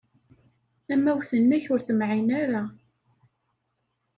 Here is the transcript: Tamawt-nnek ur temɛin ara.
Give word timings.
Tamawt-nnek 0.85 1.65
ur 1.73 1.81
temɛin 1.87 2.29
ara. 2.41 2.63